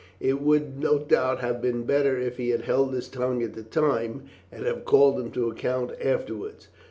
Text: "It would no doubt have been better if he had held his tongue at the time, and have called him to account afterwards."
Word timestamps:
"It 0.19 0.41
would 0.41 0.79
no 0.79 0.97
doubt 0.97 1.41
have 1.41 1.61
been 1.61 1.83
better 1.83 2.17
if 2.17 2.37
he 2.37 2.49
had 2.49 2.63
held 2.63 2.91
his 2.91 3.07
tongue 3.07 3.43
at 3.43 3.53
the 3.53 3.61
time, 3.61 4.23
and 4.51 4.65
have 4.65 4.83
called 4.83 5.19
him 5.19 5.29
to 5.33 5.47
account 5.47 5.91
afterwards." 6.03 6.69